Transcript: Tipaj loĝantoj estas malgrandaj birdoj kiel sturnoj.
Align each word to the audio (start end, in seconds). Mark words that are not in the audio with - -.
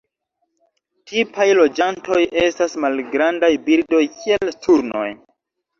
Tipaj 1.11 1.47
loĝantoj 1.59 2.19
estas 2.47 2.75
malgrandaj 2.87 3.53
birdoj 3.69 4.05
kiel 4.19 4.59
sturnoj. 4.59 5.09